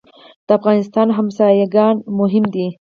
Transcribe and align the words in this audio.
د 0.47 0.49
افغانستان 0.59 1.07
ګاونډیان 1.21 1.95
مهم 2.19 2.45
دي 2.53 2.67